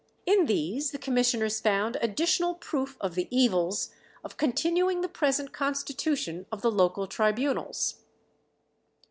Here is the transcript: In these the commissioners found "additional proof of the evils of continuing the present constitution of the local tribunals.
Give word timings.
In 0.25 0.47
these 0.47 0.89
the 0.89 0.97
commissioners 0.97 1.59
found 1.59 1.95
"additional 2.01 2.55
proof 2.55 2.97
of 2.99 3.13
the 3.13 3.27
evils 3.29 3.91
of 4.23 4.35
continuing 4.35 5.01
the 5.01 5.07
present 5.07 5.53
constitution 5.53 6.47
of 6.51 6.63
the 6.63 6.71
local 6.71 7.05
tribunals. 7.05 7.97